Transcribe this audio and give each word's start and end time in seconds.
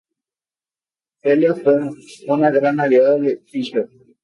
Celia 1.21 1.53
fue 1.53 1.79
una 2.29 2.49
gran 2.49 2.79
aliada 2.79 3.19
de 3.19 3.37
Fisher. 3.45 3.87